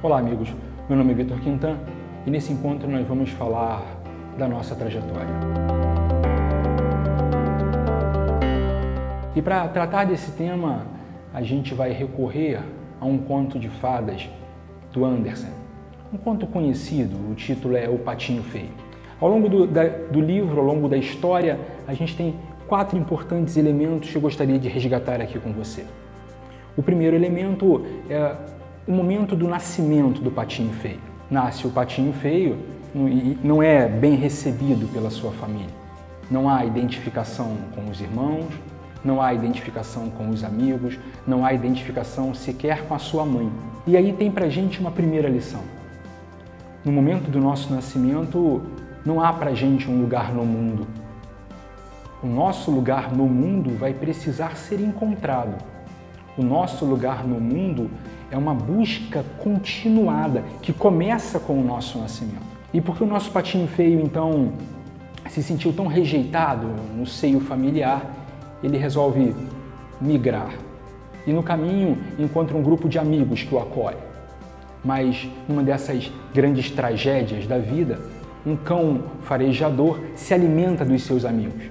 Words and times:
Olá, 0.00 0.20
amigos. 0.20 0.48
Meu 0.88 0.96
nome 0.96 1.10
é 1.10 1.14
Vitor 1.16 1.40
Quintan 1.40 1.76
e 2.24 2.30
nesse 2.30 2.52
encontro 2.52 2.88
nós 2.88 3.04
vamos 3.04 3.30
falar 3.30 3.82
da 4.38 4.46
nossa 4.46 4.76
trajetória. 4.76 5.34
E 9.34 9.42
para 9.42 9.66
tratar 9.66 10.04
desse 10.04 10.30
tema, 10.30 10.86
a 11.34 11.42
gente 11.42 11.74
vai 11.74 11.90
recorrer 11.90 12.60
a 13.00 13.04
um 13.04 13.18
conto 13.18 13.58
de 13.58 13.68
fadas 13.68 14.30
do 14.92 15.04
Andersen. 15.04 15.50
Um 16.12 16.16
conto 16.16 16.46
conhecido, 16.46 17.16
o 17.28 17.34
título 17.34 17.76
é 17.76 17.88
O 17.88 17.98
Patinho 17.98 18.44
Feio. 18.44 18.70
Ao 19.20 19.28
longo 19.28 19.48
do, 19.48 19.66
da, 19.66 19.82
do 19.82 20.20
livro, 20.20 20.60
ao 20.60 20.64
longo 20.64 20.88
da 20.88 20.96
história, 20.96 21.58
a 21.88 21.92
gente 21.92 22.16
tem 22.16 22.36
quatro 22.68 22.96
importantes 22.96 23.56
elementos 23.56 24.12
que 24.12 24.16
eu 24.16 24.22
gostaria 24.22 24.60
de 24.60 24.68
resgatar 24.68 25.20
aqui 25.20 25.40
com 25.40 25.52
você. 25.52 25.84
O 26.76 26.84
primeiro 26.84 27.16
elemento 27.16 27.84
é 28.08 28.36
o 28.88 28.92
momento 28.92 29.36
do 29.36 29.46
nascimento 29.46 30.22
do 30.22 30.30
patinho 30.30 30.72
feio. 30.72 30.98
Nasce 31.30 31.66
o 31.66 31.70
patinho 31.70 32.10
feio 32.14 32.58
e 32.94 33.38
não 33.44 33.62
é 33.62 33.86
bem 33.86 34.14
recebido 34.14 34.90
pela 34.90 35.10
sua 35.10 35.30
família. 35.32 35.68
Não 36.30 36.48
há 36.48 36.64
identificação 36.64 37.54
com 37.74 37.90
os 37.90 38.00
irmãos, 38.00 38.46
não 39.04 39.20
há 39.20 39.34
identificação 39.34 40.08
com 40.08 40.30
os 40.30 40.42
amigos, 40.42 40.98
não 41.26 41.44
há 41.44 41.52
identificação 41.52 42.32
sequer 42.32 42.86
com 42.86 42.94
a 42.94 42.98
sua 42.98 43.26
mãe. 43.26 43.52
E 43.86 43.94
aí 43.94 44.10
tem 44.14 44.30
pra 44.30 44.48
gente 44.48 44.80
uma 44.80 44.90
primeira 44.90 45.28
lição. 45.28 45.60
No 46.82 46.90
momento 46.90 47.30
do 47.30 47.40
nosso 47.40 47.70
nascimento, 47.70 48.62
não 49.04 49.22
há 49.22 49.34
pra 49.34 49.52
gente 49.52 49.90
um 49.90 50.00
lugar 50.00 50.32
no 50.32 50.46
mundo. 50.46 50.86
O 52.22 52.26
nosso 52.26 52.70
lugar 52.70 53.12
no 53.12 53.26
mundo 53.26 53.76
vai 53.76 53.92
precisar 53.92 54.56
ser 54.56 54.80
encontrado. 54.80 55.62
O 56.38 56.42
nosso 56.44 56.84
lugar 56.84 57.26
no 57.26 57.40
mundo 57.40 57.90
é 58.30 58.38
uma 58.38 58.54
busca 58.54 59.24
continuada 59.42 60.44
que 60.62 60.72
começa 60.72 61.40
com 61.40 61.60
o 61.60 61.64
nosso 61.64 61.98
nascimento. 61.98 62.46
E 62.72 62.80
porque 62.80 63.02
o 63.02 63.06
nosso 63.08 63.32
patinho 63.32 63.66
feio, 63.66 64.00
então, 64.00 64.52
se 65.28 65.42
sentiu 65.42 65.72
tão 65.72 65.88
rejeitado 65.88 66.68
no 66.96 67.04
seio 67.04 67.40
familiar, 67.40 68.08
ele 68.62 68.78
resolve 68.78 69.34
migrar. 70.00 70.52
E 71.26 71.32
no 71.32 71.42
caminho 71.42 71.98
encontra 72.16 72.56
um 72.56 72.62
grupo 72.62 72.88
de 72.88 73.00
amigos 73.00 73.42
que 73.42 73.52
o 73.52 73.58
acolhe. 73.58 73.98
Mas 74.84 75.28
numa 75.48 75.64
dessas 75.64 76.08
grandes 76.32 76.70
tragédias 76.70 77.48
da 77.48 77.58
vida, 77.58 77.98
um 78.46 78.54
cão 78.54 79.02
farejador 79.22 79.98
se 80.14 80.32
alimenta 80.32 80.84
dos 80.84 81.02
seus 81.02 81.24
amigos. 81.24 81.64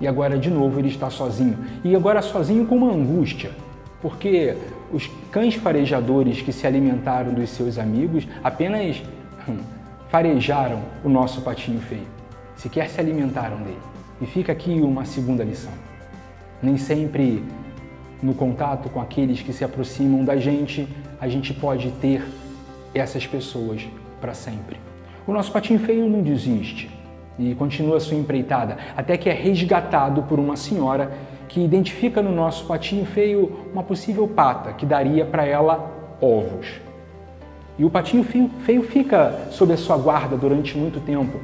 E 0.00 0.08
agora 0.08 0.36
de 0.36 0.50
novo 0.50 0.80
ele 0.80 0.88
está 0.88 1.08
sozinho. 1.10 1.56
E 1.84 1.94
agora 1.94 2.20
sozinho 2.20 2.66
com 2.66 2.74
uma 2.74 2.92
angústia, 2.92 3.52
porque 4.00 4.56
os 4.92 5.10
cães 5.30 5.54
farejadores 5.54 6.40
que 6.40 6.52
se 6.52 6.66
alimentaram 6.66 7.32
dos 7.32 7.50
seus 7.50 7.78
amigos 7.78 8.26
apenas 8.42 9.02
hum, 9.48 9.58
farejaram 10.08 10.80
o 11.04 11.08
nosso 11.08 11.42
patinho 11.42 11.80
feio, 11.80 12.06
sequer 12.56 12.88
se 12.88 13.00
alimentaram 13.00 13.58
dele. 13.58 13.78
E 14.20 14.26
fica 14.26 14.52
aqui 14.52 14.80
uma 14.80 15.04
segunda 15.04 15.42
lição. 15.42 15.72
Nem 16.62 16.76
sempre 16.76 17.42
no 18.22 18.34
contato 18.34 18.88
com 18.90 19.00
aqueles 19.00 19.40
que 19.40 19.52
se 19.52 19.64
aproximam 19.64 20.24
da 20.24 20.36
gente, 20.36 20.86
a 21.20 21.28
gente 21.28 21.54
pode 21.54 21.90
ter 21.92 22.22
essas 22.94 23.26
pessoas 23.26 23.88
para 24.20 24.34
sempre. 24.34 24.76
O 25.26 25.32
nosso 25.32 25.52
patinho 25.52 25.78
feio 25.78 26.08
não 26.08 26.22
desiste 26.22 26.90
e 27.38 27.54
continua 27.54 28.00
sua 28.00 28.16
empreitada, 28.16 28.76
até 28.96 29.16
que 29.16 29.30
é 29.30 29.32
resgatado 29.32 30.22
por 30.24 30.38
uma 30.38 30.56
senhora 30.56 31.10
que 31.50 31.60
identifica 31.60 32.22
no 32.22 32.30
nosso 32.32 32.64
patinho 32.64 33.04
feio 33.04 33.66
uma 33.72 33.82
possível 33.82 34.28
pata 34.28 34.72
que 34.72 34.86
daria 34.86 35.24
para 35.24 35.44
ela 35.44 36.16
ovos. 36.20 36.80
E 37.76 37.84
o 37.84 37.90
patinho 37.90 38.22
feio 38.24 38.82
fica 38.84 39.48
sob 39.50 39.72
a 39.72 39.76
sua 39.76 39.96
guarda 39.96 40.36
durante 40.36 40.78
muito 40.78 41.00
tempo. 41.00 41.40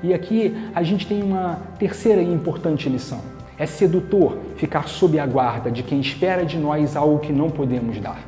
E 0.00 0.14
aqui 0.14 0.56
a 0.72 0.84
gente 0.84 1.08
tem 1.08 1.24
uma 1.24 1.58
terceira 1.76 2.22
e 2.22 2.32
importante 2.32 2.88
lição. 2.88 3.20
É 3.58 3.66
sedutor 3.66 4.38
ficar 4.54 4.86
sob 4.86 5.18
a 5.18 5.26
guarda 5.26 5.72
de 5.72 5.82
quem 5.82 5.98
espera 5.98 6.44
de 6.44 6.56
nós 6.56 6.94
algo 6.94 7.18
que 7.18 7.32
não 7.32 7.50
podemos 7.50 7.98
dar. 7.98 8.20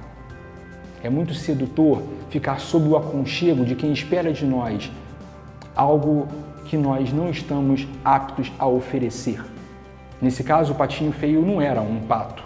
É 1.00 1.09
muito 1.09 1.33
sedutor 1.33 2.03
ficar 2.28 2.59
sob 2.59 2.88
o 2.88 2.97
aconchego 2.97 3.65
de 3.65 3.77
quem 3.77 3.93
espera 3.93 4.33
de 4.33 4.44
nós 4.44 4.91
algo 5.77 6.27
que 6.65 6.77
nós 6.77 7.12
não 7.12 7.31
estamos 7.31 7.87
aptos 8.04 8.50
a 8.59 8.66
oferecer. 8.66 9.41
Nesse 10.20 10.44
caso, 10.44 10.72
o 10.72 10.76
patinho 10.76 11.12
feio 11.12 11.41
não 11.41 11.60
era 11.60 11.81
um 11.81 12.00
pato. 12.00 12.42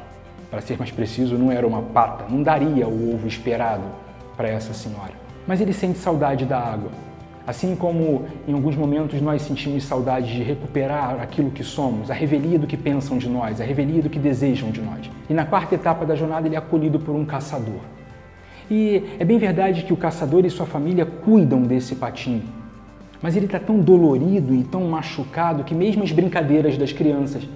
Para 0.51 0.61
ser 0.61 0.79
mais 0.79 0.93
preciso, 0.93 1.37
não 1.37 1.51
era 1.51 1.67
uma 1.67 1.83
pata. 1.83 2.25
Não 2.29 2.43
daria 2.43 2.87
o 2.87 3.15
ovo 3.15 3.27
esperado 3.27 3.83
para 4.37 4.49
essa 4.49 4.73
senhora. 4.73 5.13
Mas 5.47 5.61
ele 5.61 5.73
sente 5.73 5.99
saudade 5.99 6.45
da 6.45 6.59
água. 6.59 6.91
Assim 7.47 7.77
como 7.77 8.25
em 8.49 8.55
alguns 8.55 8.75
momentos 8.75 9.21
nós 9.21 9.43
sentimos 9.43 9.85
saudade 9.85 10.33
de 10.33 10.43
recuperar 10.43 11.21
aquilo 11.21 11.51
que 11.51 11.63
somos, 11.63 12.11
a 12.11 12.15
revelia 12.15 12.59
do 12.59 12.67
que 12.67 12.77
pensam 12.77 13.19
de 13.19 13.29
nós, 13.29 13.61
a 13.61 13.65
revelia 13.65 14.01
do 14.01 14.09
que 14.09 14.19
desejam 14.19 14.71
de 14.71 14.81
nós. 14.81 15.11
E 15.29 15.35
na 15.35 15.45
quarta 15.45 15.75
etapa 15.75 16.07
da 16.07 16.15
jornada 16.15 16.49
ele 16.49 16.55
é 16.55 16.59
acolhido 16.59 16.99
por 16.99 17.15
um 17.15 17.25
caçador. 17.25 17.81
E 18.71 19.03
é 19.19 19.25
bem 19.25 19.37
verdade 19.37 19.83
que 19.83 19.93
o 19.93 19.97
caçador 19.97 20.47
e 20.47 20.51
sua 20.51 20.65
família 20.65 21.05
cuidam 21.05 21.61
desse 21.63 21.97
patinho. 21.97 22.45
Mas 23.21 23.37
ele 23.37 23.45
está 23.45 23.59
tão 23.59 23.79
dolorido 23.79 24.55
e 24.55 24.65
tão 24.65 24.85
machucado 24.85 25.65
que 25.65 25.75
mesmo 25.75 26.03
as 26.03 26.13
brincadeiras 26.13 26.79
das 26.79 26.93
crianças 26.93 27.47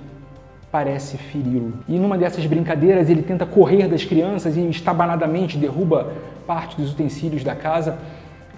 parece 0.71 1.17
feri-lo. 1.17 1.75
E 1.89 1.99
numa 1.99 2.19
dessas 2.19 2.45
brincadeiras 2.47 3.09
ele 3.09 3.23
tenta 3.23 3.47
correr 3.47 3.89
das 3.89 4.05
crianças 4.05 4.57
e 4.57 4.69
estabanadamente 4.69 5.57
derruba 5.57 6.13
parte 6.47 6.77
dos 6.77 6.93
utensílios 6.93 7.43
da 7.43 7.55
casa. 7.55 7.99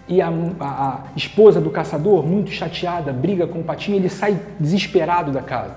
E 0.08 0.20
a, 0.20 0.28
a, 0.58 0.64
a 0.64 1.00
esposa 1.14 1.60
do 1.60 1.70
caçador, 1.70 2.26
muito 2.26 2.50
chateada, 2.50 3.12
briga 3.12 3.46
com 3.46 3.60
o 3.60 3.64
patinho, 3.64 3.96
ele 3.96 4.08
sai 4.08 4.40
desesperado 4.58 5.30
da 5.30 5.40
casa. 5.40 5.74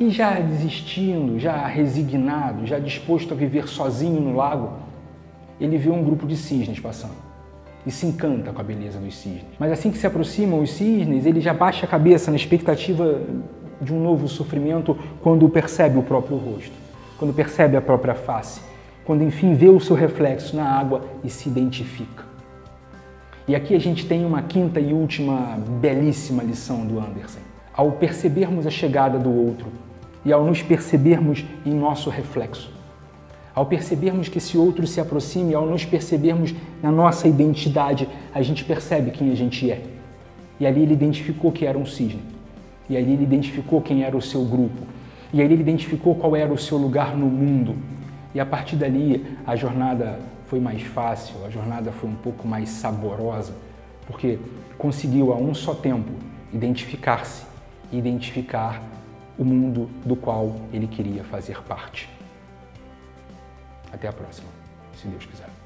E 0.00 0.10
já 0.10 0.32
desistindo, 0.40 1.38
já 1.38 1.64
resignado, 1.66 2.66
já 2.66 2.78
disposto 2.78 3.34
a 3.34 3.36
viver 3.36 3.68
sozinho 3.68 4.20
no 4.20 4.34
lago, 4.34 4.72
ele 5.60 5.78
vê 5.78 5.90
um 5.90 6.02
grupo 6.02 6.26
de 6.26 6.36
cisnes 6.36 6.80
passando 6.80 7.32
e 7.86 7.90
se 7.90 8.06
encanta 8.06 8.52
com 8.52 8.60
a 8.60 8.64
beleza 8.64 8.98
dos 8.98 9.14
cisnes. 9.14 9.44
Mas 9.58 9.72
assim 9.72 9.90
que 9.90 9.98
se 9.98 10.06
aproximam 10.06 10.60
os 10.60 10.72
cisnes, 10.72 11.26
ele 11.26 11.40
já 11.40 11.52
baixa 11.52 11.84
a 11.84 11.88
cabeça 11.88 12.30
na 12.30 12.36
expectativa 12.36 13.20
de 13.82 13.92
um 13.92 14.02
novo 14.02 14.28
sofrimento 14.28 14.96
quando 15.20 15.48
percebe 15.48 15.98
o 15.98 16.02
próprio 16.02 16.36
rosto, 16.36 16.72
quando 17.18 17.34
percebe 17.34 17.76
a 17.76 17.82
própria 17.82 18.14
face, 18.14 18.60
quando 19.04 19.22
enfim 19.22 19.54
vê 19.54 19.68
o 19.68 19.80
seu 19.80 19.96
reflexo 19.96 20.56
na 20.56 20.64
água 20.64 21.02
e 21.24 21.28
se 21.28 21.48
identifica. 21.48 22.24
E 23.46 23.56
aqui 23.56 23.74
a 23.74 23.78
gente 23.80 24.06
tem 24.06 24.24
uma 24.24 24.40
quinta 24.42 24.78
e 24.78 24.92
última 24.92 25.58
belíssima 25.80 26.42
lição 26.42 26.86
do 26.86 27.00
Anderson. 27.00 27.40
Ao 27.74 27.90
percebermos 27.92 28.66
a 28.66 28.70
chegada 28.70 29.18
do 29.18 29.30
outro 29.30 29.66
e 30.24 30.32
ao 30.32 30.44
nos 30.44 30.62
percebermos 30.62 31.44
em 31.66 31.74
nosso 31.74 32.08
reflexo, 32.08 32.70
ao 33.54 33.66
percebermos 33.66 34.28
que 34.28 34.38
esse 34.38 34.56
outro 34.56 34.86
se 34.86 35.00
aproxime, 35.00 35.54
ao 35.54 35.66
nos 35.66 35.84
percebermos 35.84 36.54
na 36.82 36.92
nossa 36.92 37.26
identidade, 37.26 38.08
a 38.32 38.40
gente 38.40 38.64
percebe 38.64 39.10
quem 39.10 39.32
a 39.32 39.34
gente 39.34 39.70
é. 39.70 39.82
E 40.60 40.66
ali 40.66 40.82
ele 40.82 40.94
identificou 40.94 41.50
que 41.50 41.66
era 41.66 41.76
um 41.76 41.84
cisne. 41.84 42.22
E 42.88 42.96
ali 42.96 43.12
ele 43.12 43.22
identificou 43.22 43.80
quem 43.80 44.02
era 44.02 44.16
o 44.16 44.22
seu 44.22 44.44
grupo. 44.44 44.86
E 45.32 45.40
ali 45.40 45.54
ele 45.54 45.62
identificou 45.62 46.14
qual 46.14 46.36
era 46.36 46.52
o 46.52 46.58
seu 46.58 46.76
lugar 46.76 47.16
no 47.16 47.26
mundo. 47.26 47.76
E 48.34 48.40
a 48.40 48.46
partir 48.46 48.76
dali 48.76 49.36
a 49.46 49.56
jornada 49.56 50.18
foi 50.46 50.60
mais 50.60 50.82
fácil, 50.82 51.44
a 51.46 51.50
jornada 51.50 51.92
foi 51.92 52.10
um 52.10 52.14
pouco 52.14 52.46
mais 52.46 52.68
saborosa, 52.68 53.54
porque 54.06 54.38
conseguiu 54.76 55.32
a 55.32 55.36
um 55.36 55.54
só 55.54 55.74
tempo 55.74 56.12
identificar-se 56.52 57.44
e 57.90 57.98
identificar 57.98 58.82
o 59.38 59.44
mundo 59.44 59.88
do 60.04 60.14
qual 60.14 60.56
ele 60.72 60.86
queria 60.86 61.24
fazer 61.24 61.62
parte. 61.62 62.08
Até 63.90 64.08
a 64.08 64.12
próxima, 64.12 64.48
se 64.94 65.08
Deus 65.08 65.24
quiser. 65.24 65.61